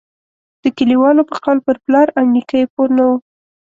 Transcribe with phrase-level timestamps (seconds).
[0.63, 3.15] د کلیوالو په قول پر پلار او نیکه یې پور نه وو.